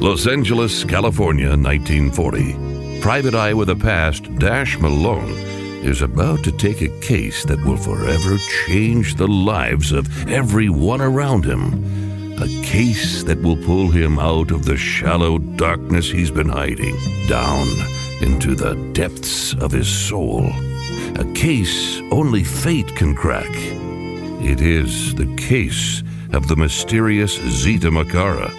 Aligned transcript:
Los 0.00 0.28
Angeles, 0.28 0.84
California, 0.84 1.48
1940. 1.48 3.00
Private 3.00 3.34
eye 3.34 3.52
with 3.52 3.68
a 3.68 3.74
past, 3.74 4.32
Dash 4.36 4.78
Malone, 4.78 5.32
is 5.84 6.02
about 6.02 6.44
to 6.44 6.52
take 6.52 6.80
a 6.82 7.00
case 7.00 7.44
that 7.44 7.62
will 7.64 7.76
forever 7.76 8.38
change 8.64 9.16
the 9.16 9.26
lives 9.26 9.90
of 9.90 10.28
everyone 10.28 11.00
around 11.00 11.44
him. 11.44 11.82
A 12.40 12.46
case 12.62 13.24
that 13.24 13.42
will 13.42 13.56
pull 13.56 13.90
him 13.90 14.20
out 14.20 14.52
of 14.52 14.64
the 14.64 14.76
shallow 14.76 15.38
darkness 15.38 16.08
he's 16.08 16.30
been 16.30 16.48
hiding, 16.48 16.96
down 17.26 17.66
into 18.22 18.54
the 18.54 18.76
depths 18.92 19.52
of 19.54 19.72
his 19.72 19.88
soul. 19.88 20.48
A 21.16 21.28
case 21.34 22.00
only 22.12 22.44
fate 22.44 22.94
can 22.94 23.16
crack. 23.16 23.50
It 23.50 24.60
is 24.60 25.16
the 25.16 25.34
case 25.34 26.04
of 26.32 26.46
the 26.46 26.56
mysterious 26.56 27.34
Zita 27.48 27.90
Makara. 27.90 28.54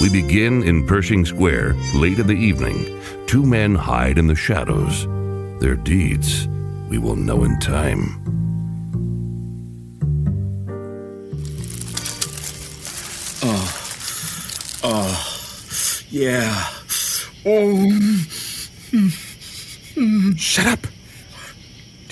We 0.00 0.08
begin 0.10 0.62
in 0.64 0.84
Pershing 0.86 1.24
Square 1.24 1.74
late 1.94 2.18
in 2.18 2.26
the 2.26 2.32
evening. 2.34 3.00
Two 3.26 3.44
men 3.46 3.74
hide 3.74 4.18
in 4.18 4.26
the 4.26 4.34
shadows. 4.34 5.06
Their 5.60 5.76
deeds 5.76 6.48
we 6.88 6.98
will 6.98 7.16
know 7.16 7.44
in 7.44 7.58
time. 7.60 8.18
Oh, 13.44 14.80
oh, 14.84 16.00
yeah. 16.10 16.66
Oh. 17.44 17.90
Shut 20.36 20.66
up! 20.66 20.82
Do 20.82 20.88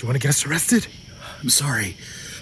you 0.01 0.07
want 0.07 0.15
to 0.15 0.19
get 0.19 0.29
us 0.29 0.45
arrested? 0.45 0.87
I'm 1.41 1.49
sorry. 1.49 1.95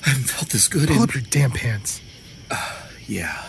I 0.06 0.10
haven't 0.10 0.26
felt 0.30 0.50
this 0.50 0.68
good 0.68 0.88
Pull 0.88 0.98
in. 0.98 1.04
up 1.04 1.14
your 1.14 1.24
damn 1.30 1.52
pants. 1.52 2.02
Uh, 2.50 2.82
yeah. 3.08 3.46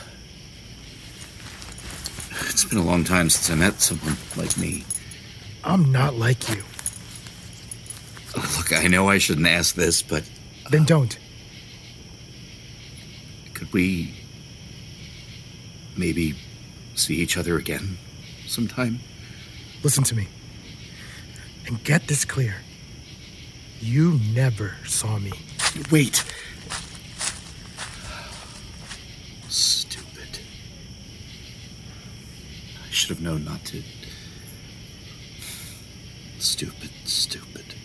It's 2.62 2.68
been 2.68 2.76
a 2.76 2.84
long 2.84 3.04
time 3.04 3.30
since 3.30 3.48
I 3.48 3.54
met 3.54 3.80
someone 3.80 4.18
like 4.36 4.58
me. 4.58 4.84
I'm 5.64 5.90
not 5.90 6.16
like 6.16 6.46
you. 6.50 6.62
Look, 8.36 8.74
I 8.74 8.86
know 8.86 9.08
I 9.08 9.16
shouldn't 9.16 9.46
ask 9.46 9.74
this, 9.74 10.02
but 10.02 10.24
Then 10.70 10.82
uh, 10.82 10.84
don't. 10.84 11.18
could 13.54 13.72
we 13.72 14.14
maybe 15.96 16.34
see 16.96 17.14
each 17.14 17.38
other 17.38 17.56
again 17.56 17.96
sometime? 18.46 19.00
Listen 19.82 20.04
to 20.04 20.14
me. 20.14 20.28
And 21.66 21.82
get 21.82 22.08
this 22.08 22.26
clear. 22.26 22.56
You 23.80 24.20
never 24.34 24.74
saw 24.84 25.18
me. 25.18 25.32
Wait. 25.90 26.22
Stupid. 29.48 30.10
I 32.90 32.92
should 32.92 33.10
have 33.10 33.20
known 33.20 33.44
not 33.44 33.64
to. 33.66 33.82
Stupid, 36.40 36.90
stupid. 37.04 37.76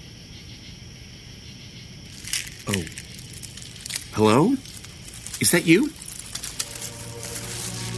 Oh. 2.67 2.83
Hello? 4.13 4.55
Is 5.39 5.51
that 5.51 5.67
you? 5.67 5.89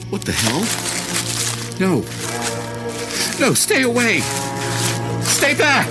What 0.09 0.23
the 0.23 0.33
hell? 0.33 0.59
No. 1.79 2.03
No, 3.39 3.53
stay 3.53 3.83
away! 3.83 4.19
Stay 5.21 5.53
back! 5.53 5.89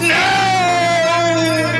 No! 0.00 1.75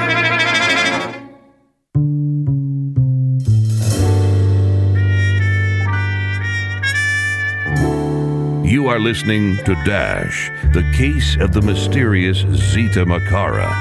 You 8.67 8.89
are 8.89 8.99
listening 8.99 9.59
to 9.59 9.77
Dash, 9.85 10.51
the 10.73 10.83
case 10.93 11.37
of 11.37 11.53
the 11.53 11.63
mysterious 11.63 12.39
Zita 12.39 13.05
Makara. 13.05 13.73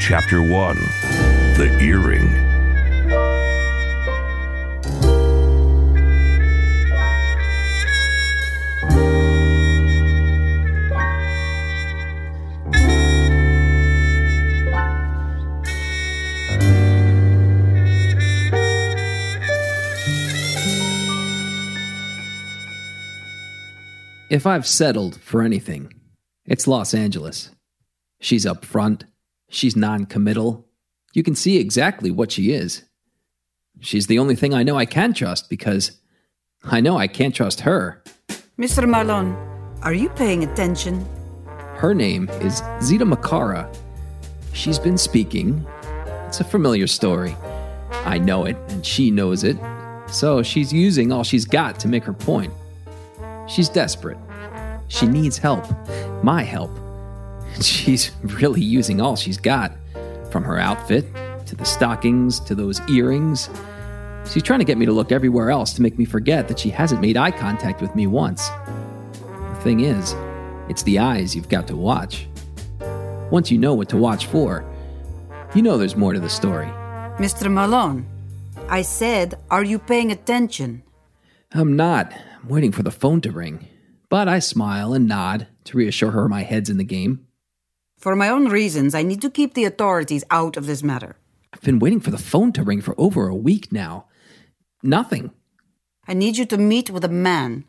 Chapter 0.00 0.42
1 0.42 0.74
The 1.56 1.78
Earring. 1.80 2.43
If 24.34 24.48
I've 24.48 24.66
settled 24.66 25.20
for 25.20 25.42
anything, 25.42 25.94
it's 26.44 26.66
Los 26.66 26.92
Angeles. 26.92 27.50
She's 28.20 28.44
up 28.44 28.64
front. 28.64 29.04
She's 29.48 29.76
non 29.76 30.06
committal. 30.06 30.66
You 31.12 31.22
can 31.22 31.36
see 31.36 31.58
exactly 31.58 32.10
what 32.10 32.32
she 32.32 32.50
is. 32.50 32.82
She's 33.78 34.08
the 34.08 34.18
only 34.18 34.34
thing 34.34 34.52
I 34.52 34.64
know 34.64 34.76
I 34.76 34.86
can 34.86 35.14
trust 35.14 35.48
because 35.48 36.00
I 36.64 36.80
know 36.80 36.96
I 36.96 37.06
can't 37.06 37.32
trust 37.32 37.60
her. 37.60 38.02
Mr. 38.58 38.88
Malone, 38.88 39.36
are 39.82 39.94
you 39.94 40.08
paying 40.08 40.42
attention? 40.42 41.06
Her 41.76 41.94
name 41.94 42.28
is 42.40 42.60
Zita 42.82 43.04
Makara. 43.04 43.72
She's 44.52 44.80
been 44.80 44.98
speaking. 44.98 45.64
It's 46.26 46.40
a 46.40 46.44
familiar 46.44 46.88
story. 46.88 47.36
I 48.04 48.18
know 48.18 48.46
it, 48.46 48.56
and 48.70 48.84
she 48.84 49.12
knows 49.12 49.44
it. 49.44 49.56
So 50.08 50.42
she's 50.42 50.72
using 50.72 51.12
all 51.12 51.22
she's 51.22 51.44
got 51.44 51.78
to 51.78 51.86
make 51.86 52.02
her 52.02 52.12
point. 52.12 52.52
She's 53.46 53.68
desperate. 53.68 54.18
She 54.88 55.06
needs 55.06 55.38
help. 55.38 55.64
My 56.22 56.42
help. 56.42 56.70
She's 57.60 58.10
really 58.22 58.62
using 58.62 59.00
all 59.00 59.16
she's 59.16 59.38
got. 59.38 59.72
From 60.30 60.42
her 60.44 60.58
outfit, 60.58 61.04
to 61.46 61.54
the 61.54 61.64
stockings, 61.64 62.40
to 62.40 62.54
those 62.54 62.80
earrings. 62.90 63.48
She's 64.30 64.42
trying 64.42 64.58
to 64.58 64.64
get 64.64 64.78
me 64.78 64.86
to 64.86 64.92
look 64.92 65.12
everywhere 65.12 65.50
else 65.50 65.72
to 65.74 65.82
make 65.82 65.98
me 65.98 66.04
forget 66.04 66.48
that 66.48 66.58
she 66.58 66.70
hasn't 66.70 67.00
made 67.00 67.16
eye 67.16 67.30
contact 67.30 67.80
with 67.80 67.94
me 67.94 68.06
once. 68.06 68.48
The 68.48 69.60
thing 69.62 69.80
is, 69.80 70.14
it's 70.68 70.82
the 70.82 70.98
eyes 70.98 71.36
you've 71.36 71.48
got 71.48 71.68
to 71.68 71.76
watch. 71.76 72.26
Once 73.30 73.50
you 73.50 73.58
know 73.58 73.74
what 73.74 73.88
to 73.90 73.96
watch 73.96 74.26
for, 74.26 74.64
you 75.54 75.62
know 75.62 75.78
there's 75.78 75.96
more 75.96 76.12
to 76.12 76.20
the 76.20 76.28
story. 76.28 76.66
Mr. 77.18 77.52
Malone, 77.52 78.06
I 78.68 78.82
said, 78.82 79.38
are 79.50 79.62
you 79.62 79.78
paying 79.78 80.10
attention? 80.10 80.82
I'm 81.52 81.76
not. 81.76 82.12
I'm 82.12 82.48
waiting 82.48 82.72
for 82.72 82.82
the 82.82 82.90
phone 82.90 83.20
to 83.20 83.30
ring. 83.30 83.68
But 84.14 84.28
I 84.28 84.38
smile 84.38 84.94
and 84.94 85.08
nod 85.08 85.48
to 85.64 85.76
reassure 85.76 86.12
her 86.12 86.28
my 86.28 86.44
head's 86.44 86.70
in 86.70 86.78
the 86.78 86.84
game. 86.84 87.26
For 87.98 88.14
my 88.14 88.28
own 88.28 88.46
reasons, 88.46 88.94
I 88.94 89.02
need 89.02 89.20
to 89.22 89.28
keep 89.28 89.54
the 89.54 89.64
authorities 89.64 90.22
out 90.30 90.56
of 90.56 90.66
this 90.66 90.84
matter. 90.84 91.16
I've 91.52 91.62
been 91.62 91.80
waiting 91.80 91.98
for 91.98 92.12
the 92.12 92.26
phone 92.30 92.52
to 92.52 92.62
ring 92.62 92.80
for 92.80 92.94
over 92.96 93.26
a 93.26 93.34
week 93.34 93.72
now. 93.72 94.06
Nothing. 94.84 95.32
I 96.06 96.14
need 96.14 96.36
you 96.36 96.46
to 96.46 96.56
meet 96.56 96.90
with 96.90 97.02
a 97.04 97.08
man 97.08 97.64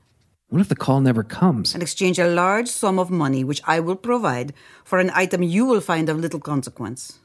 What 0.49 0.61
if 0.61 0.69
the 0.69 0.75
call 0.75 1.01
never 1.01 1.23
comes? 1.23 1.73
and 1.73 1.81
exchange 1.81 2.19
a 2.19 2.27
large 2.27 2.67
sum 2.67 2.99
of 2.99 3.09
money, 3.09 3.43
which 3.43 3.63
I 3.65 3.79
will 3.79 3.95
provide, 3.95 4.53
for 4.83 4.99
an 4.99 5.09
item 5.15 5.41
you 5.41 5.65
will 5.65 5.81
find 5.81 6.09
of 6.09 6.19
little 6.19 6.39
consequence. 6.39 7.21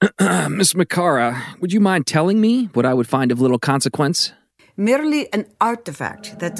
Miss 0.48 0.74
Makara, 0.74 1.58
would 1.60 1.72
you 1.72 1.80
mind 1.80 2.06
telling 2.06 2.40
me 2.40 2.66
what 2.74 2.86
I 2.86 2.94
would 2.94 3.08
find 3.08 3.32
of 3.32 3.40
little 3.40 3.58
consequence? 3.58 4.32
Merely 4.76 5.26
an 5.32 5.46
artifact 5.60 6.38
that. 6.38 6.58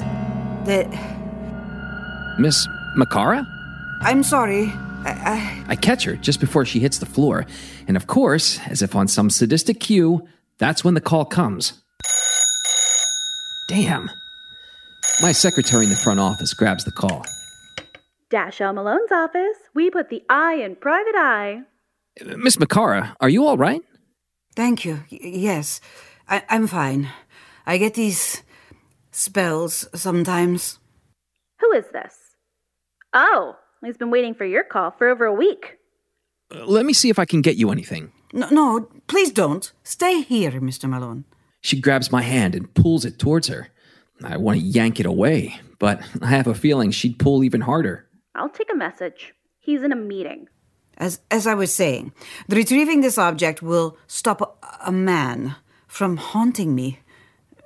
that. 0.65 1.20
Miss 2.41 2.67
Makara? 2.97 3.45
I'm 4.01 4.23
sorry. 4.23 4.73
I, 5.05 5.63
I 5.67 5.75
catch 5.75 6.03
her 6.05 6.15
just 6.15 6.39
before 6.39 6.65
she 6.65 6.79
hits 6.79 6.97
the 6.97 7.05
floor, 7.05 7.45
and 7.87 7.95
of 7.95 8.07
course, 8.07 8.59
as 8.67 8.81
if 8.81 8.95
on 8.95 9.07
some 9.07 9.29
sadistic 9.29 9.79
cue, 9.79 10.27
that's 10.57 10.83
when 10.83 10.95
the 10.95 11.01
call 11.01 11.25
comes. 11.25 11.81
Damn. 13.67 14.09
My 15.21 15.31
secretary 15.31 15.83
in 15.83 15.91
the 15.91 15.95
front 15.95 16.19
office 16.19 16.53
grabs 16.53 16.83
the 16.83 16.91
call. 16.91 17.25
Dash 18.31 18.59
L. 18.59 18.73
Malone's 18.73 19.11
office. 19.11 19.57
We 19.75 19.91
put 19.91 20.09
the 20.09 20.23
I 20.29 20.55
in 20.55 20.75
private 20.75 21.15
eye. 21.15 21.61
Miss 22.37 22.57
Makara, 22.57 23.15
are 23.21 23.29
you 23.29 23.45
all 23.45 23.57
right? 23.57 23.81
Thank 24.55 24.83
you. 24.83 25.03
Y- 25.11 25.19
yes, 25.21 25.79
I, 26.27 26.43
I'm 26.49 26.65
fine. 26.67 27.09
I 27.67 27.77
get 27.77 27.93
these 27.93 28.41
spells 29.11 29.87
sometimes. 29.93 30.79
Who 31.59 31.71
is 31.73 31.85
this? 31.93 32.15
Oh, 33.13 33.57
he's 33.83 33.97
been 33.97 34.11
waiting 34.11 34.33
for 34.33 34.45
your 34.45 34.63
call 34.63 34.91
for 34.91 35.09
over 35.09 35.25
a 35.25 35.33
week. 35.33 35.77
Uh, 36.53 36.65
Let 36.65 36.85
me 36.85 36.93
see 36.93 37.09
if 37.09 37.19
I 37.19 37.25
can 37.25 37.41
get 37.41 37.57
you 37.57 37.71
anything. 37.71 38.11
No, 38.33 38.47
no, 38.49 38.89
please 39.07 39.31
don't. 39.31 39.71
Stay 39.83 40.21
here, 40.21 40.51
Mr. 40.51 40.89
Malone. 40.89 41.25
She 41.61 41.79
grabs 41.79 42.11
my 42.11 42.21
hand 42.21 42.55
and 42.55 42.73
pulls 42.73 43.05
it 43.05 43.19
towards 43.19 43.47
her. 43.47 43.67
I 44.23 44.37
want 44.37 44.59
to 44.59 44.65
yank 44.65 44.99
it 44.99 45.05
away, 45.05 45.59
but 45.79 46.01
I 46.21 46.27
have 46.27 46.47
a 46.47 46.53
feeling 46.55 46.91
she'd 46.91 47.19
pull 47.19 47.43
even 47.43 47.61
harder. 47.61 48.07
I'll 48.35 48.49
take 48.49 48.71
a 48.71 48.75
message. 48.77 49.33
He's 49.59 49.81
in 49.83 49.91
a 49.91 49.95
meeting. 49.95 50.47
As, 50.97 51.19
as 51.31 51.47
I 51.47 51.55
was 51.55 51.73
saying, 51.73 52.13
the 52.47 52.55
retrieving 52.55 53.01
this 53.01 53.17
object 53.17 53.61
will 53.61 53.97
stop 54.07 54.41
a, 54.41 54.47
a 54.87 54.91
man 54.91 55.55
from 55.87 56.17
haunting 56.17 56.75
me, 56.75 56.99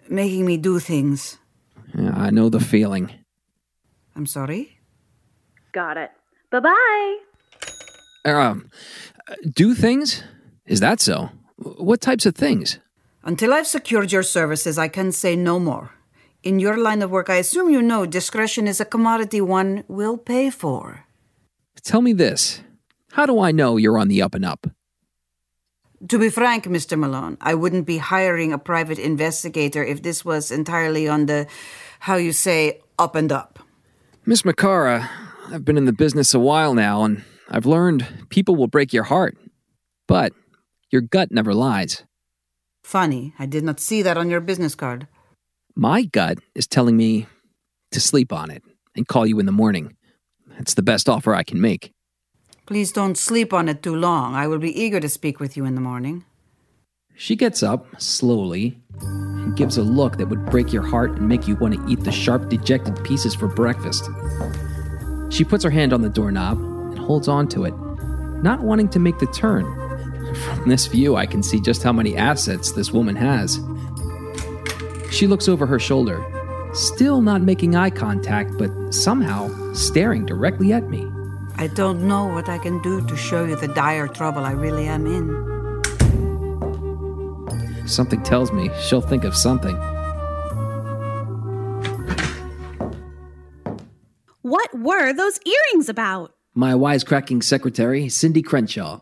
making 0.10 0.46
me 0.46 0.58
do 0.58 0.80
things. 0.80 1.38
Yeah, 1.94 2.14
I 2.16 2.30
know 2.32 2.50
the 2.50 2.60
feeling. 2.60 3.12
I'm 4.16 4.26
sorry? 4.26 4.75
Got 5.76 5.98
it. 5.98 6.12
Bye 6.52 6.62
bye. 6.62 7.18
Um, 8.24 8.72
do 9.44 9.76
things? 9.76 10.24
Is 10.66 10.80
that 10.80 11.02
so? 11.02 11.32
What 11.58 12.00
types 12.00 12.26
of 12.26 12.34
things? 12.34 12.80
Until 13.26 13.54
I've 13.54 13.68
secured 13.68 14.10
your 14.14 14.24
services, 14.24 14.78
I 14.78 14.88
can 14.88 15.12
say 15.12 15.36
no 15.36 15.60
more. 15.60 15.92
In 16.44 16.60
your 16.62 16.78
line 16.78 17.02
of 17.02 17.12
work, 17.12 17.30
I 17.30 17.36
assume 17.44 17.70
you 17.70 17.82
know 17.82 18.06
discretion 18.06 18.68
is 18.68 18.80
a 18.80 18.86
commodity 18.86 19.42
one 19.42 19.84
will 19.90 20.18
pay 20.18 20.50
for. 20.50 21.04
Tell 21.84 22.02
me 22.02 22.14
this. 22.14 22.62
How 23.12 23.26
do 23.26 23.42
I 23.42 23.52
know 23.52 23.76
you're 23.76 24.00
on 24.00 24.08
the 24.08 24.22
up 24.22 24.34
and 24.34 24.46
up? 24.46 24.68
To 26.08 26.18
be 26.18 26.30
frank, 26.30 26.64
Mr. 26.66 26.98
Malone, 26.98 27.38
I 27.42 27.54
wouldn't 27.54 27.86
be 27.86 27.98
hiring 27.98 28.54
a 28.54 28.58
private 28.58 29.00
investigator 29.00 29.84
if 29.84 30.04
this 30.04 30.24
was 30.24 30.52
entirely 30.52 31.10
on 31.10 31.26
the, 31.26 31.48
how 32.00 32.16
you 32.16 32.32
say, 32.32 32.80
up 32.98 33.16
and 33.16 33.30
up. 33.30 33.60
Miss 34.26 34.44
Makara, 34.44 35.10
I've 35.52 35.66
been 35.66 35.78
in 35.78 35.86
the 35.86 35.94
business 35.94 36.34
a 36.34 36.40
while 36.40 36.74
now, 36.74 37.04
and 37.04 37.24
I've 37.50 37.66
learned 37.66 38.28
people 38.30 38.56
will 38.56 38.68
break 38.68 38.94
your 38.94 39.04
heart. 39.04 39.38
But 40.08 40.34
your 40.92 41.02
gut 41.02 41.32
never 41.32 41.54
lies. 41.54 42.04
Funny, 42.84 43.34
I 43.40 43.46
did 43.46 43.64
not 43.64 43.80
see 43.80 44.02
that 44.02 44.18
on 44.18 44.30
your 44.30 44.42
business 44.42 44.76
card. 44.76 45.08
My 45.76 46.04
gut 46.04 46.38
is 46.54 46.68
telling 46.68 46.96
me 46.98 47.28
to 47.92 48.00
sleep 48.00 48.32
on 48.32 48.52
it 48.52 48.64
and 48.96 49.08
call 49.08 49.26
you 49.26 49.40
in 49.40 49.46
the 49.46 49.52
morning. 49.52 49.96
That's 50.48 50.74
the 50.74 50.84
best 50.84 51.10
offer 51.10 51.34
I 51.36 51.44
can 51.44 51.60
make. 51.60 51.92
Please 52.66 52.92
don't 52.92 53.18
sleep 53.18 53.54
on 53.54 53.70
it 53.70 53.84
too 53.84 53.96
long. 53.96 54.36
I 54.36 54.48
will 54.48 54.60
be 54.60 54.80
eager 54.80 55.00
to 55.00 55.10
speak 55.10 55.40
with 55.40 55.56
you 55.58 55.66
in 55.66 55.76
the 55.76 55.82
morning. 55.82 56.26
She 57.16 57.36
gets 57.36 57.64
up 57.64 57.86
slowly 58.02 58.78
and 59.00 59.56
gives 59.56 59.78
a 59.78 59.84
look 59.84 60.18
that 60.18 60.28
would 60.28 60.46
break 60.48 60.74
your 60.74 60.84
heart 60.84 61.12
and 61.12 61.28
make 61.28 61.48
you 61.48 61.56
want 61.56 61.76
to 61.76 61.88
eat 61.88 62.04
the 62.04 62.12
sharp, 62.12 62.50
dejected 62.50 63.04
pieces 63.04 63.36
for 63.36 63.48
breakfast. 63.48 64.10
She 65.30 65.44
puts 65.44 65.64
her 65.64 65.70
hand 65.70 65.94
on 65.94 66.02
the 66.02 66.10
doorknob 66.10 66.58
and 66.60 67.00
holds 67.00 67.28
on 67.28 67.48
to 67.50 67.66
it, 67.66 67.74
not 68.44 68.62
wanting 68.62 68.90
to 68.90 69.00
make 69.00 69.20
the 69.20 69.28
turn. 69.28 69.66
From 70.56 70.70
this 70.70 70.88
view, 70.88 71.16
I 71.16 71.26
can 71.26 71.44
see 71.44 71.60
just 71.60 71.84
how 71.84 71.94
many 71.94 72.16
assets 72.18 72.72
this 72.72 72.92
woman 72.92 73.16
has. 73.16 73.60
She 75.12 75.28
looks 75.28 75.48
over 75.48 75.66
her 75.66 75.80
shoulder, 75.80 76.24
still 76.74 77.22
not 77.22 77.42
making 77.42 77.76
eye 77.76 77.90
contact, 77.90 78.58
but 78.58 78.94
somehow 78.94 79.50
staring 79.74 80.26
directly 80.26 80.74
at 80.74 80.90
me. 80.90 81.10
I 81.58 81.68
don't 81.68 82.06
know 82.08 82.28
what 82.28 82.50
I 82.50 82.58
can 82.58 82.82
do 82.82 83.00
to 83.08 83.16
show 83.16 83.46
you 83.46 83.56
the 83.56 83.70
dire 83.70 84.08
trouble 84.08 84.44
I 84.44 84.52
really 84.52 84.88
am 84.88 85.06
in. 85.08 85.54
Something 87.88 88.22
tells 88.24 88.52
me 88.52 88.70
she'll 88.82 89.00
think 89.00 89.24
of 89.24 89.36
something. 89.36 89.78
What 94.56 94.74
were 94.74 95.12
those 95.12 95.38
earrings 95.46 95.90
about? 95.90 96.34
My 96.54 96.72
wisecracking 96.72 97.44
secretary, 97.44 98.08
Cindy 98.08 98.42
Crenshaw. 98.42 99.02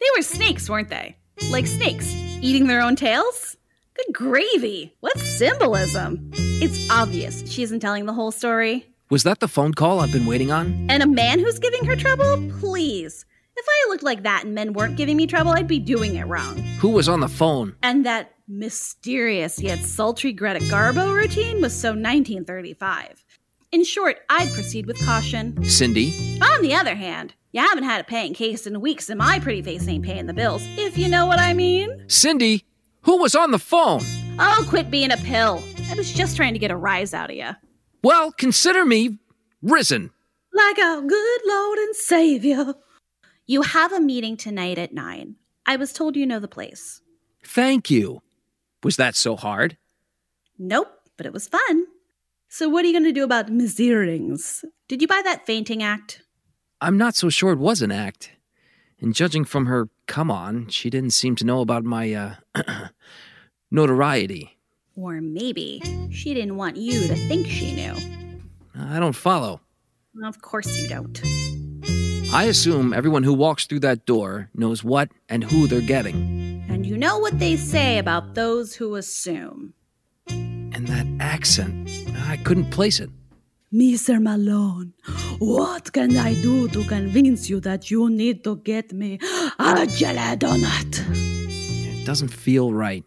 They 0.00 0.06
were 0.16 0.22
snakes, 0.22 0.70
weren't 0.70 0.88
they? 0.88 1.14
Like 1.50 1.66
snakes, 1.66 2.10
eating 2.40 2.68
their 2.68 2.80
own 2.80 2.96
tails? 2.96 3.58
Good 3.92 4.14
gravy. 4.14 4.94
What 5.00 5.18
symbolism? 5.18 6.30
It's 6.32 6.88
obvious 6.90 7.46
she 7.52 7.62
isn't 7.64 7.80
telling 7.80 8.06
the 8.06 8.14
whole 8.14 8.30
story. 8.30 8.86
Was 9.10 9.24
that 9.24 9.40
the 9.40 9.46
phone 9.46 9.74
call 9.74 10.00
I've 10.00 10.10
been 10.10 10.24
waiting 10.24 10.50
on? 10.50 10.86
And 10.88 11.02
a 11.02 11.06
man 11.06 11.38
who's 11.38 11.58
giving 11.58 11.84
her 11.84 11.94
trouble? 11.94 12.50
Please. 12.58 13.26
If 13.58 13.66
I 13.68 13.90
looked 13.90 14.04
like 14.04 14.22
that 14.22 14.44
and 14.44 14.54
men 14.54 14.72
weren't 14.72 14.96
giving 14.96 15.18
me 15.18 15.26
trouble, 15.26 15.50
I'd 15.50 15.68
be 15.68 15.80
doing 15.80 16.14
it 16.14 16.26
wrong. 16.28 16.56
Who 16.80 16.88
was 16.88 17.10
on 17.10 17.20
the 17.20 17.28
phone? 17.28 17.76
And 17.82 18.06
that 18.06 18.32
mysterious 18.48 19.60
yet 19.60 19.80
sultry 19.80 20.32
Greta 20.32 20.60
Garbo 20.60 21.14
routine 21.14 21.60
was 21.60 21.78
so 21.78 21.90
1935. 21.90 23.22
In 23.70 23.84
short, 23.84 24.20
I'd 24.30 24.50
proceed 24.54 24.86
with 24.86 24.98
caution. 25.04 25.62
Cindy? 25.62 26.38
On 26.40 26.62
the 26.62 26.74
other 26.74 26.94
hand, 26.94 27.34
you 27.52 27.60
haven't 27.60 27.84
had 27.84 28.00
a 28.00 28.04
paying 28.04 28.32
case 28.32 28.66
in 28.66 28.80
weeks 28.80 29.10
and 29.10 29.18
my 29.18 29.38
pretty 29.40 29.60
face 29.60 29.86
ain't 29.86 30.06
paying 30.06 30.24
the 30.24 30.32
bills, 30.32 30.62
if 30.78 30.96
you 30.96 31.06
know 31.06 31.26
what 31.26 31.38
I 31.38 31.52
mean. 31.52 32.04
Cindy? 32.08 32.64
Who 33.02 33.18
was 33.18 33.34
on 33.34 33.50
the 33.50 33.58
phone? 33.58 34.00
Oh, 34.38 34.64
quit 34.70 34.90
being 34.90 35.10
a 35.12 35.18
pill. 35.18 35.62
I 35.90 35.94
was 35.94 36.10
just 36.10 36.34
trying 36.34 36.54
to 36.54 36.58
get 36.58 36.70
a 36.70 36.76
rise 36.76 37.12
out 37.12 37.28
of 37.28 37.36
you. 37.36 37.50
Well, 38.02 38.32
consider 38.32 38.86
me 38.86 39.18
risen. 39.60 40.12
Like 40.54 40.78
our 40.78 41.02
good 41.02 41.40
Lord 41.46 41.78
and 41.78 41.94
Savior. 41.94 42.74
You 43.46 43.62
have 43.62 43.92
a 43.92 44.00
meeting 44.00 44.38
tonight 44.38 44.78
at 44.78 44.94
9. 44.94 45.36
I 45.66 45.76
was 45.76 45.92
told 45.92 46.16
you 46.16 46.24
know 46.24 46.40
the 46.40 46.48
place. 46.48 47.02
Thank 47.44 47.90
you. 47.90 48.22
Was 48.82 48.96
that 48.96 49.14
so 49.14 49.36
hard? 49.36 49.76
Nope, 50.58 50.88
but 51.18 51.26
it 51.26 51.34
was 51.34 51.48
fun. 51.48 51.84
So, 52.50 52.68
what 52.68 52.84
are 52.84 52.88
you 52.88 52.94
going 52.94 53.04
to 53.04 53.12
do 53.12 53.24
about 53.24 53.50
Miss 53.50 53.78
Earrings? 53.78 54.64
Did 54.88 55.02
you 55.02 55.08
buy 55.08 55.20
that 55.22 55.44
fainting 55.44 55.82
act? 55.82 56.22
I'm 56.80 56.96
not 56.96 57.14
so 57.14 57.28
sure 57.28 57.52
it 57.52 57.58
was 57.58 57.82
an 57.82 57.92
act. 57.92 58.30
And 59.00 59.14
judging 59.14 59.44
from 59.44 59.66
her 59.66 59.90
come 60.06 60.30
on, 60.30 60.68
she 60.68 60.88
didn't 60.88 61.10
seem 61.10 61.36
to 61.36 61.44
know 61.44 61.60
about 61.60 61.84
my, 61.84 62.12
uh, 62.12 62.34
notoriety. 63.70 64.58
Or 64.96 65.20
maybe 65.20 65.82
she 66.10 66.32
didn't 66.32 66.56
want 66.56 66.78
you 66.78 67.06
to 67.06 67.14
think 67.14 67.46
she 67.46 67.74
knew. 67.74 67.94
I 68.74 68.98
don't 68.98 69.14
follow. 69.14 69.60
Of 70.24 70.40
course 70.40 70.78
you 70.78 70.88
don't. 70.88 71.20
I 72.32 72.44
assume 72.44 72.94
everyone 72.94 73.24
who 73.24 73.34
walks 73.34 73.66
through 73.66 73.80
that 73.80 74.06
door 74.06 74.50
knows 74.54 74.82
what 74.82 75.10
and 75.28 75.44
who 75.44 75.66
they're 75.66 75.80
getting. 75.80 76.64
And 76.68 76.86
you 76.86 76.96
know 76.96 77.18
what 77.18 77.38
they 77.38 77.56
say 77.56 77.98
about 77.98 78.34
those 78.34 78.74
who 78.74 78.96
assume. 78.96 79.74
And 80.28 80.86
that 80.88 81.06
accent, 81.20 81.88
I 82.28 82.36
couldn't 82.36 82.70
place 82.70 83.00
it. 83.00 83.08
Mr. 83.72 84.20
Malone, 84.20 84.92
what 85.38 85.90
can 85.94 86.14
I 86.16 86.34
do 86.34 86.68
to 86.68 86.84
convince 86.84 87.48
you 87.48 87.58
that 87.60 87.90
you 87.90 88.10
need 88.10 88.44
to 88.44 88.56
get 88.56 88.92
me 88.92 89.18
a 89.58 89.86
jelly 89.86 90.36
donut? 90.36 90.92
It 91.10 92.04
doesn't 92.04 92.28
feel 92.28 92.74
right. 92.74 93.02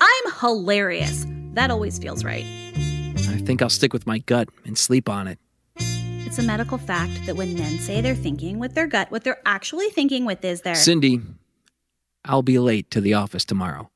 I'm 0.00 0.32
hilarious. 0.40 1.24
That 1.54 1.70
always 1.70 2.00
feels 2.00 2.24
right. 2.24 2.44
I 2.74 3.38
think 3.46 3.62
I'll 3.62 3.70
stick 3.70 3.92
with 3.92 4.08
my 4.08 4.18
gut 4.18 4.48
and 4.64 4.76
sleep 4.76 5.08
on 5.08 5.28
it. 5.28 5.38
It's 6.26 6.38
a 6.38 6.42
medical 6.42 6.78
fact 6.78 7.26
that 7.26 7.36
when 7.36 7.54
men 7.54 7.78
say 7.78 8.00
they're 8.00 8.16
thinking 8.16 8.58
with 8.58 8.74
their 8.74 8.88
gut, 8.88 9.12
what 9.12 9.22
they're 9.22 9.42
actually 9.46 9.88
thinking 9.90 10.24
with 10.24 10.44
is 10.44 10.62
their. 10.62 10.74
Cindy, 10.74 11.20
I'll 12.24 12.42
be 12.42 12.58
late 12.58 12.90
to 12.90 13.00
the 13.00 13.14
office 13.14 13.44
tomorrow. 13.44 13.90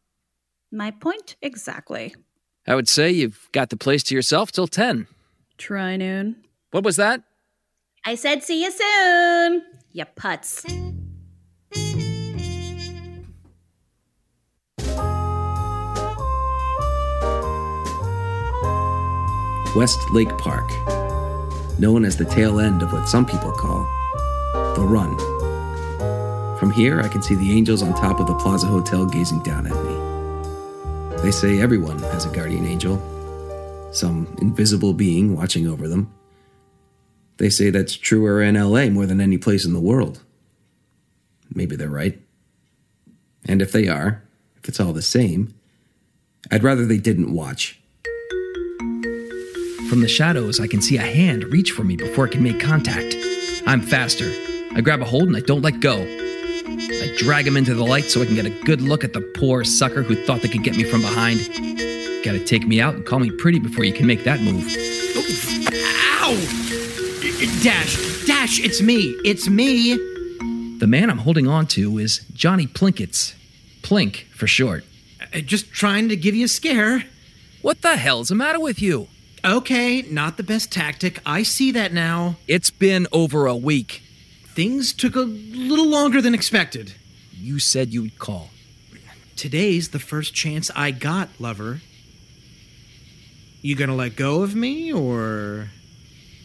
My 0.71 0.93
point 0.93 1.35
exactly. 1.43 2.15
I 2.67 2.75
would 2.75 2.89
say 2.89 3.11
you've 3.11 3.49
got 3.53 3.71
the 3.71 3.77
place 3.77 4.03
to 4.05 4.15
yourself 4.15 4.53
till 4.53 4.69
10. 4.69 5.09
Try 5.59 5.97
noon. 5.97 6.37
What 6.71 6.85
was 6.85 6.97
that? 6.97 7.23
I 8.05 8.15
said 8.15 8.43
see 8.43 8.63
you 8.63 8.71
soon, 8.71 9.63
you 9.93 10.05
putz. 10.17 10.65
West 19.75 20.11
Lake 20.11 20.37
Park, 20.37 20.69
known 21.79 22.05
as 22.05 22.17
the 22.17 22.27
tail 22.27 22.61
end 22.61 22.83
of 22.83 22.93
what 22.93 23.09
some 23.09 23.25
people 23.25 23.53
call 23.53 23.83
the 24.75 24.83
Run. 24.83 25.17
From 26.59 26.71
here, 26.71 27.01
I 27.01 27.09
can 27.09 27.23
see 27.23 27.35
the 27.35 27.53
angels 27.53 27.83
on 27.83 27.95
top 27.95 28.21
of 28.21 28.27
the 28.27 28.35
Plaza 28.35 28.67
Hotel 28.67 29.07
gazing 29.07 29.43
down 29.43 29.67
at 29.67 29.85
me. 29.85 30.02
They 31.23 31.31
say 31.31 31.61
everyone 31.61 32.01
has 32.01 32.25
a 32.27 32.31
guardian 32.31 32.67
angel, 32.67 33.01
some 33.93 34.37
invisible 34.41 34.93
being 34.93 35.37
watching 35.37 35.69
over 35.69 35.87
them. 35.87 36.13
They 37.37 37.49
say 37.49 37.71
that's 37.71 37.95
truer 37.95 38.43
in 38.43 38.57
LA 38.57 38.87
more 38.87 39.07
than 39.07 39.21
any 39.21 39.39
place 39.39 39.65
in 39.65 39.73
the 39.73 39.79
world. 39.79 40.21
Maybe 41.55 41.77
they're 41.77 41.89
right. 41.89 42.21
And 43.45 43.63
if 43.63 43.71
they 43.71 43.87
are, 43.87 44.21
if 44.57 44.69
it's 44.69 44.81
all 44.81 44.93
the 44.93 45.01
same, 45.01 45.55
I'd 46.51 46.65
rather 46.65 46.85
they 46.85 46.99
didn't 46.99 47.33
watch. 47.33 47.81
From 49.89 50.01
the 50.01 50.09
shadows, 50.09 50.59
I 50.59 50.67
can 50.67 50.83
see 50.83 50.97
a 50.97 51.03
hand 51.03 51.45
reach 51.45 51.71
for 51.71 51.85
me 51.85 51.95
before 51.95 52.27
it 52.27 52.33
can 52.33 52.43
make 52.43 52.59
contact. 52.59 53.15
I'm 53.65 53.81
faster. 53.81 54.29
I 54.75 54.81
grab 54.81 55.01
a 55.01 55.05
hold 55.05 55.29
and 55.29 55.37
I 55.37 55.41
don't 55.41 55.63
let 55.63 55.79
go. 55.79 56.22
I 56.79 57.15
drag 57.19 57.47
him 57.47 57.57
into 57.57 57.75
the 57.75 57.85
light 57.85 58.05
so 58.05 58.23
I 58.23 58.27
can 58.27 58.35
get 58.35 58.47
a 58.47 58.51
good 58.65 58.81
look 58.81 59.05
at 59.05 59.13
the 59.13 59.21
poor 59.21 59.65
sucker 59.65 60.03
who 60.03 60.15
thought 60.15 60.43
they 60.43 60.49
could 60.49 60.63
get 60.63 60.77
me 60.77 60.85
from 60.85 61.01
behind. 61.03 61.41
Gotta 62.25 62.43
take 62.45 62.67
me 62.67 62.81
out 62.81 62.95
and 62.95 63.05
call 63.05 63.19
me 63.19 63.31
pretty 63.31 63.59
before 63.59 63.85
you 63.85 63.93
can 63.93 64.07
make 64.07 64.25
that 64.25 64.41
move. 64.41 64.65
Ow! 66.25 66.35
Dash, 67.63 68.27
Dash, 68.27 68.61
it's 68.61 68.81
me. 68.81 69.15
It's 69.25 69.49
me. 69.49 69.95
The 70.79 70.87
man 70.87 71.11
I'm 71.11 71.19
holding 71.19 71.47
on 71.47 71.67
to 71.69 71.99
is 71.99 72.25
Johnny 72.33 72.67
Plinkets. 72.67 73.35
Plink 73.83 74.25
for 74.35 74.47
short. 74.47 74.85
Uh, 75.35 75.41
Just 75.41 75.73
trying 75.73 76.09
to 76.09 76.17
give 76.17 76.35
you 76.35 76.45
a 76.47 76.49
scare. 76.49 77.05
What 77.61 77.83
the 77.83 77.97
hell's 77.97 78.29
the 78.29 78.35
matter 78.35 78.61
with 78.61 78.81
you? 78.81 79.09
Okay, 79.45 80.03
not 80.03 80.37
the 80.37 80.43
best 80.45 80.71
tactic. 80.73 81.19
I 81.27 81.43
see 81.43 81.73
that 81.73 81.93
now. 81.93 82.37
It's 82.47 82.71
been 82.71 83.07
over 83.13 83.47
a 83.47 83.57
week. 83.57 84.03
Things 84.55 84.93
took 84.93 85.17
a 85.17 85.21
little 85.21 85.89
longer 85.89 86.21
than 86.21 86.35
expected. 86.35 86.95
You 87.33 87.59
said 87.59 87.93
you'd 87.93 88.19
call. 88.19 88.51
Today's 89.35 89.89
the 89.89 89.99
first 89.99 90.35
chance 90.35 90.71
I 90.77 90.91
got, 90.91 91.31
lover. 91.39 91.81
You 93.63 93.75
gonna 93.77 93.95
let 93.95 94.15
go 94.15 94.43
of 94.43 94.55
me, 94.55 94.93
or. 94.93 95.71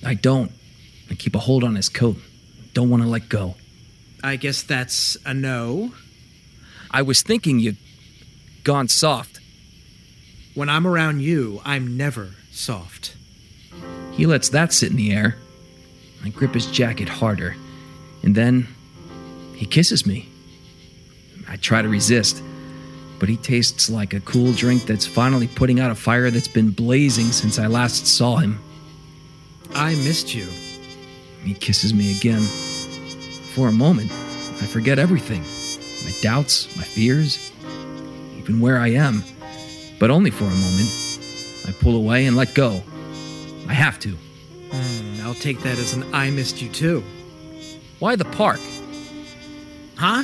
I 0.06 0.14
don't. 0.14 0.52
I 1.10 1.16
keep 1.16 1.36
a 1.36 1.40
hold 1.40 1.64
on 1.64 1.76
his 1.76 1.90
coat. 1.90 2.18
Don't 2.74 2.90
want 2.90 3.04
to 3.04 3.10
let 3.10 3.28
go. 3.28 3.56
I 4.24 4.36
guess 4.36 4.62
that's 4.62 5.18
a 5.26 5.34
no. 5.34 5.92
I 6.90 7.02
was 7.02 7.22
thinking 7.22 7.60
you'd 7.60 7.78
gone 8.64 8.88
soft. 8.88 9.40
When 10.56 10.70
I'm 10.70 10.88
around 10.88 11.20
you, 11.20 11.62
I'm 11.66 11.98
never 11.98 12.32
soft. 12.52 13.16
He 14.14 14.26
lets 14.26 14.50
that 14.50 14.74
sit 14.74 14.92
in 14.92 14.98
the 14.98 15.12
air. 15.12 15.38
I 16.24 16.30
grip 16.30 16.54
his 16.54 16.66
jacket 16.68 17.10
harder, 17.10 17.56
and 18.24 18.36
then 18.36 18.68
he 19.56 19.66
kisses 19.66 20.06
me. 20.06 20.30
I 21.48 21.56
try 21.56 21.82
to 21.82 21.90
resist, 21.90 22.44
but 23.20 23.30
he 23.30 23.38
tastes 23.38 23.90
like 23.90 24.14
a 24.14 24.20
cool 24.22 24.54
drink 24.54 24.84
that's 24.84 25.06
finally 25.06 25.48
putting 25.48 25.80
out 25.80 25.92
a 25.92 25.96
fire 25.96 26.30
that's 26.30 26.48
been 26.48 26.72
blazing 26.72 27.28
since 27.28 27.58
I 27.58 27.68
last 27.68 28.06
saw 28.06 28.38
him. 28.38 28.60
I 29.74 29.96
missed 29.96 30.36
you. 30.36 30.48
He 31.44 31.54
kisses 31.54 31.94
me 31.94 32.18
again. 32.18 32.42
For 32.42 33.70
a 33.70 33.72
moment, 33.72 34.12
I 34.12 34.66
forget 34.66 35.00
everything 35.00 35.44
my 36.06 36.14
doubts, 36.22 36.74
my 36.78 36.84
fears, 36.84 37.52
even 38.38 38.60
where 38.60 38.78
I 38.78 38.90
am. 38.90 39.24
But 40.00 40.12
only 40.12 40.32
for 40.32 40.46
a 40.46 40.50
moment. 40.50 40.90
I 41.68 41.72
pull 41.72 41.96
away 41.98 42.28
and 42.28 42.38
let 42.38 42.54
go. 42.54 42.82
I 43.68 43.74
have 43.74 44.00
to. 44.00 44.16
Hmm, 44.72 45.22
I'll 45.26 45.34
take 45.34 45.60
that 45.64 45.78
as 45.78 45.94
an 45.94 46.06
I 46.14 46.30
missed 46.30 46.62
you 46.62 46.70
too. 46.70 47.04
Why 48.00 48.16
the 48.16 48.26
park? 48.26 48.60
Huh? 49.96 50.24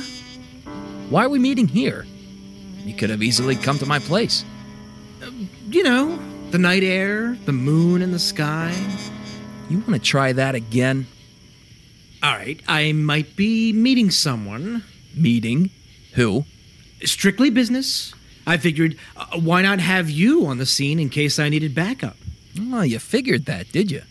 Why 1.10 1.24
are 1.24 1.28
we 1.28 1.38
meeting 1.38 1.68
here? 1.68 2.06
You 2.84 2.94
could 2.94 3.10
have 3.10 3.22
easily 3.22 3.56
come 3.56 3.78
to 3.78 3.86
my 3.86 3.98
place. 3.98 4.44
You 5.68 5.82
know, 5.82 6.18
the 6.50 6.58
night 6.58 6.82
air, 6.82 7.36
the 7.46 7.52
moon 7.52 8.02
in 8.02 8.12
the 8.12 8.18
sky. 8.18 8.74
You 9.68 9.78
want 9.78 9.94
to 9.94 9.98
try 9.98 10.32
that 10.32 10.54
again? 10.54 11.06
All 12.22 12.32
right, 12.32 12.60
I 12.68 12.92
might 12.92 13.36
be 13.36 13.72
meeting 13.72 14.10
someone. 14.10 14.84
Meeting? 15.14 15.70
Who? 16.14 16.44
Strictly 17.02 17.50
business. 17.50 18.14
I 18.46 18.56
figured, 18.56 18.96
uh, 19.16 19.38
why 19.40 19.62
not 19.62 19.80
have 19.80 20.10
you 20.10 20.46
on 20.46 20.58
the 20.58 20.66
scene 20.66 20.98
in 20.98 21.08
case 21.08 21.38
I 21.38 21.48
needed 21.48 21.74
backup? 21.74 22.16
Oh, 22.58 22.82
you 22.82 22.98
figured 22.98 23.46
that, 23.46 23.72
did 23.72 23.90
you? 23.90 24.02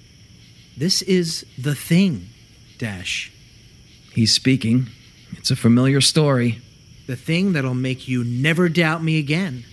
This 0.76 1.02
is 1.04 1.46
the 1.58 1.76
thing, 1.76 2.30
Dash. 2.78 3.32
He's 4.14 4.34
speaking. 4.34 4.88
It's 5.32 5.52
a 5.52 5.56
familiar 5.56 6.02
story. 6.02 6.62
The 7.08 7.16
thing 7.16 7.54
that'll 7.54 7.74
make 7.74 8.08
you 8.08 8.24
never 8.24 8.70
doubt 8.70 9.04
me 9.04 9.18
again. 9.18 9.66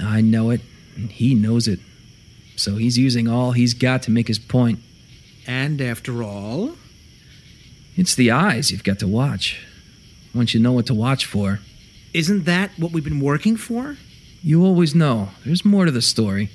I 0.00 0.20
know 0.20 0.50
it, 0.50 0.60
and 0.94 1.10
he 1.10 1.34
knows 1.34 1.66
it. 1.66 1.80
So 2.56 2.76
he's 2.76 2.98
using 2.98 3.28
all 3.28 3.52
he's 3.52 3.74
got 3.74 4.02
to 4.02 4.10
make 4.10 4.28
his 4.28 4.38
point. 4.38 4.80
And 5.46 5.80
after 5.80 6.22
all, 6.22 6.76
it's 7.96 8.14
the 8.14 8.30
eyes 8.30 8.70
you've 8.70 8.84
got 8.84 8.98
to 8.98 9.08
watch. 9.08 9.58
Once 10.34 10.54
you 10.54 10.60
know 10.60 10.72
what 10.72 10.86
to 10.86 10.94
watch 10.94 11.24
for. 11.24 11.60
Isn't 12.12 12.44
that 12.44 12.70
what 12.78 12.92
we've 12.92 13.04
been 13.04 13.20
working 13.20 13.56
for? 13.56 13.96
You 14.42 14.64
always 14.64 14.94
know. 14.94 15.30
There's 15.44 15.64
more 15.64 15.84
to 15.84 15.90
the 15.90 16.02
story. 16.02 16.50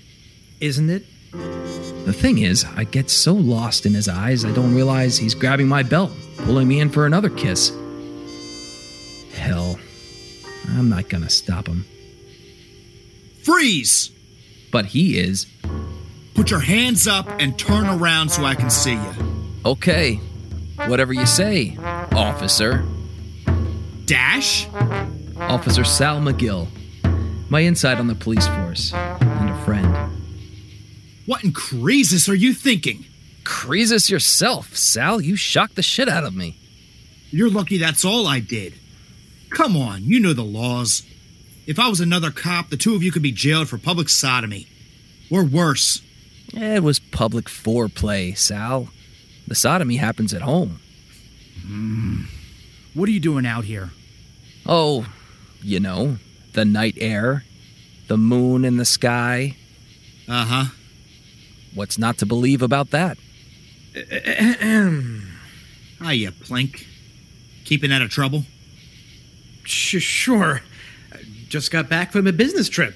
Isn't 0.60 0.90
it? 0.90 1.06
The 1.32 2.14
thing 2.14 2.38
is, 2.40 2.66
I 2.76 2.84
get 2.84 3.10
so 3.10 3.34
lost 3.34 3.86
in 3.86 3.94
his 3.94 4.08
eyes, 4.08 4.46
I 4.46 4.52
don't 4.52 4.76
realize 4.76 5.18
he's 5.18 5.34
grabbing 5.34 5.68
my 5.68 5.84
belt, 5.84 6.12
pulling 6.44 6.68
me 6.68 6.80
in 6.80 6.90
for 6.90 7.06
another 7.06 7.30
kiss. 7.30 7.72
Hell, 9.34 9.80
I'm 10.70 10.90
not 10.90 11.10
gonna 11.10 11.30
stop 11.30 11.68
him. 11.68 11.86
Freeze! 13.44 14.12
But 14.72 14.86
he 14.88 15.20
is. 15.20 15.48
Put 16.34 16.50
your 16.50 16.62
hands 16.62 17.08
up 17.08 17.28
and 17.40 17.58
turn 17.58 17.86
around 17.88 18.30
so 18.30 18.44
I 18.44 18.56
can 18.56 18.70
see 18.70 18.94
you. 18.94 19.14
Okay. 19.66 20.20
Whatever 20.88 21.14
you 21.14 21.26
say, 21.26 21.78
officer. 22.12 22.84
Dash? 24.06 24.68
Officer 25.38 25.84
Sal 25.84 26.20
McGill. 26.20 26.68
My 27.50 27.62
insight 27.62 28.00
on 28.00 28.08
the 28.08 28.16
police 28.16 28.48
force, 28.48 28.94
and 28.94 29.50
a 29.50 29.62
friend. 29.64 30.12
What 31.26 31.44
in 31.44 31.54
Croesus 31.54 32.28
are 32.28 32.36
you 32.36 32.54
thinking? 32.54 33.06
Croesus 33.44 34.10
yourself, 34.10 34.76
Sal. 34.76 35.22
You 35.22 35.36
shocked 35.36 35.76
the 35.76 35.84
shit 35.84 36.10
out 36.10 36.24
of 36.24 36.36
me. 36.36 36.58
You're 37.32 37.50
lucky 37.50 37.78
that's 37.78 38.06
all 38.06 38.28
I 38.28 38.40
did. 38.40 38.76
Come 39.50 39.76
on, 39.76 40.04
you 40.04 40.20
know 40.20 40.34
the 40.34 40.44
laws. 40.44 41.04
If 41.66 41.80
I 41.80 41.88
was 41.88 42.00
another 42.00 42.32
cop, 42.32 42.70
the 42.70 42.78
two 42.78 42.96
of 42.96 43.04
you 43.04 43.12
could 43.12 43.22
be 43.22 43.32
jailed 43.32 43.70
for 43.70 43.78
public 43.78 44.10
sodomy. 44.10 44.68
Or 45.32 45.44
worse. 45.44 46.02
It 46.54 46.84
was 46.84 47.00
public 47.00 47.46
foreplay, 47.46 48.38
Sal. 48.38 48.90
The 49.48 49.56
sodomy 49.56 49.96
happens 49.96 50.34
at 50.34 50.42
home. 50.42 50.80
Mm. 51.66 52.26
What 52.94 53.10
are 53.10 53.12
you 53.12 53.20
doing 53.20 53.46
out 53.46 53.66
here? 53.66 53.92
Oh, 54.66 55.08
you 55.62 55.80
know, 55.80 56.18
the 56.54 56.66
night 56.66 56.96
air, 56.98 57.44
the 58.08 58.18
moon 58.18 58.66
in 58.66 58.78
the 58.78 58.86
sky. 58.86 59.56
Uh 60.28 60.46
huh. 60.46 60.66
What's 61.74 61.98
not 61.98 62.18
to 62.20 62.26
believe 62.26 62.62
about 62.62 62.92
that? 62.92 63.18
Hiya, 66.02 66.32
Plink. 66.32 66.86
Keeping 67.66 67.92
out 67.92 68.02
of 68.02 68.10
trouble? 68.10 68.44
Sh- 69.64 70.02
sure. 70.02 70.62
Just 71.48 71.72
got 71.72 71.90
back 71.90 72.12
from 72.12 72.26
a 72.28 72.34
business 72.34 72.70
trip. 72.70 72.96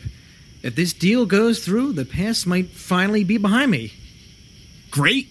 If 0.63 0.75
this 0.75 0.93
deal 0.93 1.25
goes 1.25 1.63
through, 1.63 1.93
the 1.93 2.05
past 2.05 2.47
might 2.47 2.69
finally 2.71 3.23
be 3.23 3.37
behind 3.37 3.71
me. 3.71 3.93
Great. 4.89 5.27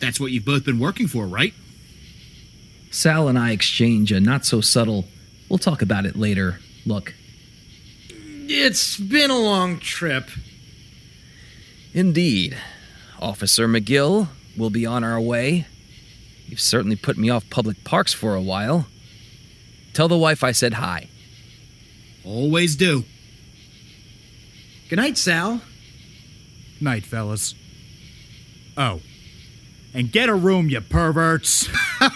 That's 0.00 0.20
what 0.20 0.30
you've 0.30 0.44
both 0.44 0.64
been 0.64 0.78
working 0.78 1.08
for, 1.08 1.26
right? 1.26 1.52
Sal 2.90 3.26
and 3.26 3.38
I 3.38 3.50
exchange 3.50 4.12
a 4.12 4.20
not 4.20 4.46
so 4.46 4.60
subtle, 4.60 5.06
we'll 5.48 5.58
talk 5.58 5.82
about 5.82 6.06
it 6.06 6.14
later, 6.14 6.60
look. 6.86 7.12
It's 8.08 8.96
been 8.98 9.30
a 9.30 9.38
long 9.38 9.78
trip. 9.80 10.30
Indeed. 11.92 12.56
Officer 13.20 13.66
McGill, 13.66 14.28
we'll 14.56 14.70
be 14.70 14.86
on 14.86 15.04
our 15.04 15.20
way. 15.20 15.66
You've 16.46 16.60
certainly 16.60 16.96
put 16.96 17.16
me 17.16 17.30
off 17.30 17.48
public 17.50 17.84
parks 17.84 18.12
for 18.12 18.34
a 18.34 18.42
while. 18.42 18.86
Tell 19.92 20.08
the 20.08 20.18
wife 20.18 20.44
I 20.44 20.52
said 20.52 20.74
hi. 20.74 21.08
Always 22.24 22.76
do. 22.76 23.04
Good 24.88 24.96
night, 24.96 25.16
Sal. 25.16 25.60
Night, 26.80 27.04
fellas. 27.04 27.54
Oh. 28.76 29.00
And 29.94 30.10
get 30.10 30.28
a 30.28 30.34
room, 30.34 30.68
you 30.68 30.80
perverts. 30.80 31.68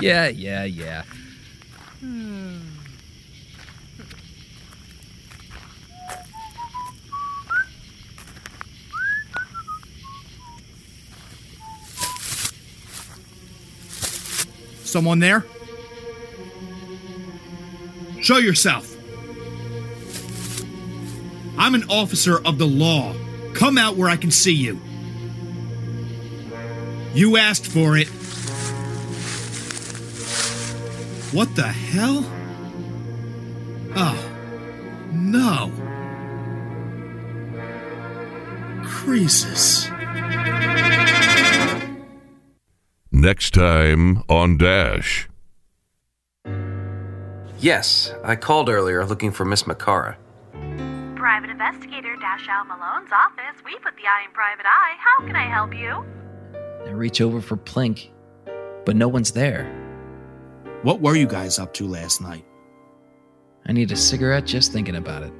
yeah, 0.00 0.28
yeah, 0.28 0.64
yeah. 0.64 1.04
Someone 14.94 15.18
there? 15.18 15.44
Show 18.22 18.36
yourself. 18.38 18.96
I'm 21.58 21.74
an 21.74 21.90
officer 21.90 22.38
of 22.46 22.58
the 22.58 22.66
law. 22.68 23.12
Come 23.54 23.76
out 23.76 23.96
where 23.96 24.08
I 24.08 24.16
can 24.16 24.30
see 24.30 24.52
you. 24.52 24.80
You 27.12 27.38
asked 27.38 27.66
for 27.66 27.96
it. 27.96 28.06
What 31.34 31.56
the 31.56 31.66
hell? 31.66 32.24
Oh, 33.96 34.30
no. 35.12 35.72
Croesus. 38.84 39.90
Next 43.24 43.54
time 43.54 44.22
on 44.28 44.58
Dash. 44.58 45.30
Yes, 47.58 48.12
I 48.22 48.36
called 48.36 48.68
earlier 48.68 49.02
looking 49.06 49.32
for 49.32 49.46
Miss 49.46 49.62
Makara. 49.62 50.16
Private 51.16 51.48
investigator 51.48 52.16
Dash 52.16 52.46
Al 52.48 52.66
Malone's 52.66 53.10
office. 53.10 53.62
We 53.64 53.78
put 53.78 53.96
the 53.96 54.02
eye 54.06 54.26
in 54.26 54.32
private 54.34 54.66
eye. 54.66 54.96
How 54.98 55.26
can 55.26 55.36
I 55.36 55.44
help 55.44 55.74
you? 55.74 56.04
I 56.86 56.90
reach 56.90 57.22
over 57.22 57.40
for 57.40 57.56
Plink, 57.56 58.10
but 58.84 58.94
no 58.94 59.08
one's 59.08 59.30
there. 59.30 59.72
What 60.82 61.00
were 61.00 61.16
you 61.16 61.26
guys 61.26 61.58
up 61.58 61.72
to 61.74 61.88
last 61.88 62.20
night? 62.20 62.44
I 63.64 63.72
need 63.72 63.90
a 63.90 63.96
cigarette 63.96 64.44
just 64.44 64.70
thinking 64.70 64.96
about 64.96 65.22
it. 65.22 65.32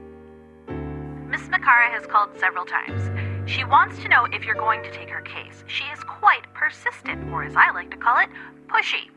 Miss 1.29 1.43
Makara 1.49 1.91
has 1.91 2.07
called 2.07 2.31
several 2.41 2.65
times. 2.65 3.34
She 3.47 3.65
wants 3.65 4.03
to 4.03 4.09
know 4.09 4.25
if 4.33 4.45
you're 4.45 4.55
going 4.55 4.83
to 4.83 4.91
take 4.91 5.11
her 5.11 5.21
case. 5.21 5.65
She 5.67 5.85
is 5.85 6.01
quite 6.01 6.43
persistent, 6.55 7.31
or 7.31 7.45
as 7.45 7.55
I 7.57 7.71
like 7.73 7.91
to 7.91 7.97
call 7.97 8.19
it, 8.19 8.29
pushy. 8.69 9.11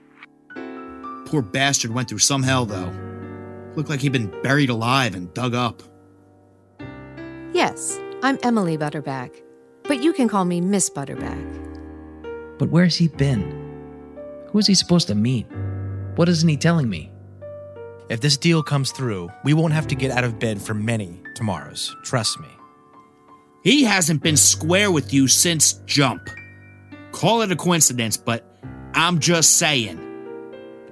Poor 1.27 1.41
bastard 1.41 1.91
went 1.91 2.09
through 2.09 2.19
some 2.19 2.43
hell, 2.43 2.65
though. 2.65 2.93
Looked 3.75 3.89
like 3.89 4.01
he'd 4.01 4.11
been 4.11 4.33
buried 4.41 4.69
alive 4.69 5.15
and 5.15 5.33
dug 5.33 5.53
up. 5.53 5.81
Yes, 7.53 7.99
I'm 8.23 8.37
Emily 8.43 8.77
Butterback. 8.77 9.31
But 9.83 10.03
you 10.03 10.11
can 10.11 10.27
call 10.27 10.43
me 10.45 10.59
Miss 10.59 10.89
Butterback. 10.89 12.57
But 12.59 12.69
where's 12.69 12.97
he 12.97 13.07
been? 13.07 13.65
Who 14.49 14.59
is 14.59 14.67
he 14.67 14.75
supposed 14.75 15.07
to 15.07 15.15
meet? 15.15 15.47
What 16.15 16.27
isn't 16.27 16.49
he 16.49 16.57
telling 16.57 16.89
me? 16.89 17.11
If 18.09 18.19
this 18.21 18.35
deal 18.35 18.63
comes 18.63 18.91
through, 18.91 19.29
we 19.43 19.53
won't 19.53 19.73
have 19.73 19.87
to 19.87 19.95
get 19.95 20.11
out 20.11 20.23
of 20.23 20.39
bed 20.39 20.61
for 20.61 20.73
many 20.73 21.21
tomorrows. 21.35 21.95
Trust 22.03 22.39
me. 22.39 22.56
He 23.67 23.83
hasn't 23.83 24.23
been 24.23 24.37
square 24.37 24.91
with 24.91 25.13
you 25.13 25.27
since 25.27 25.73
jump. 25.85 26.29
Call 27.11 27.41
it 27.41 27.51
a 27.51 27.55
coincidence, 27.57 28.15
but 28.15 28.45
I'm 28.93 29.19
just 29.19 29.57
saying. 29.57 29.99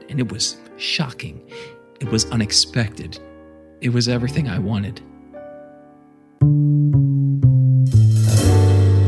And 0.10 0.20
it 0.20 0.30
was 0.30 0.58
shocking. 0.76 1.42
It 2.02 2.10
was 2.10 2.30
unexpected. 2.32 3.18
It 3.80 3.94
was 3.94 4.10
everything 4.10 4.50
I 4.50 4.60
wanted. 4.60 5.00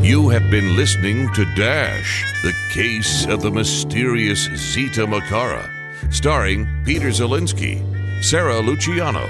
You 0.02 0.30
have 0.30 0.50
been 0.50 0.74
listening 0.74 1.30
to 1.34 1.44
Dash, 1.54 2.24
the 2.42 2.54
case 2.72 3.26
of 3.26 3.42
the 3.42 3.50
mysterious 3.50 4.48
Zita 4.56 5.04
Makara, 5.04 5.68
starring 6.10 6.66
Peter 6.86 7.08
Zelinsky, 7.08 7.84
Sarah 8.24 8.60
Luciano, 8.60 9.28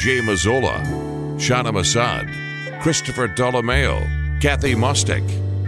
Jay 0.00 0.18
Mazzola, 0.18 0.84
Shana 1.36 1.70
Masad, 1.70 2.47
Christopher 2.88 3.28
Ptolomeo, 3.28 4.00
Kathy 4.40 4.74
Mostek, 4.74 5.22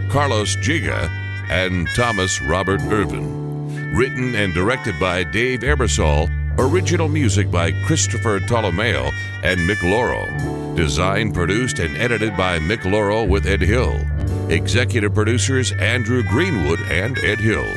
Carlos 0.09 0.55
Giga, 0.55 1.07
and 1.51 1.87
Thomas 1.95 2.41
Robert 2.41 2.81
Irvin. 2.81 3.95
Written 3.95 4.33
and 4.33 4.51
directed 4.55 4.99
by 4.99 5.23
Dave 5.25 5.59
Ebersole, 5.59 6.27
original 6.57 7.07
music 7.07 7.51
by 7.51 7.73
Christopher 7.85 8.39
Ptolomeo 8.39 9.11
and 9.43 9.59
Mick 9.69 9.83
Laurel. 9.83 10.75
Designed, 10.75 11.35
produced, 11.35 11.77
and 11.77 11.95
edited 11.95 12.35
by 12.35 12.57
Mick 12.57 12.91
Laurel 12.91 13.27
with 13.27 13.45
Ed 13.45 13.61
Hill. 13.61 14.01
Executive 14.49 15.13
producers 15.13 15.73
Andrew 15.73 16.23
Greenwood 16.23 16.79
and 16.89 17.19
Ed 17.19 17.39
Hill. 17.39 17.71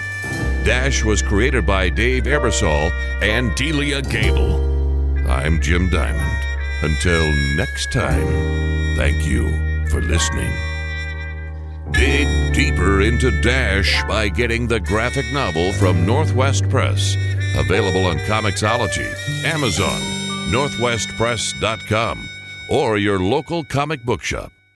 Dash 0.65 1.05
was 1.05 1.21
created 1.21 1.67
by 1.67 1.91
Dave 1.91 2.23
Ebersole 2.23 2.91
and 3.21 3.55
Delia 3.57 4.01
Gable. 4.01 4.57
I'm 5.29 5.61
Jim 5.61 5.91
Diamond. 5.91 6.45
Until 6.83 7.31
next 7.57 7.93
time, 7.93 8.64
thank 8.97 9.27
you 9.27 9.51
for 9.89 10.01
listening. 10.01 10.53
Dig 11.93 12.55
deeper 12.55 13.03
into 13.03 13.31
Dash 13.43 14.03
by 14.05 14.29
getting 14.29 14.67
the 14.67 14.81
graphic 14.81 15.27
novel 15.33 15.73
from 15.75 16.07
Northwest 16.07 16.69
Press, 16.71 17.15
available 17.57 18.07
on 18.07 18.17
Comixology, 18.21 19.07
Amazon, 19.45 20.01
NorthwestPress.com, 20.51 22.29
or 22.71 22.97
your 22.97 23.21
local 23.21 23.65
comic 23.65 24.03
book 24.03 24.23
shop. 24.23 24.54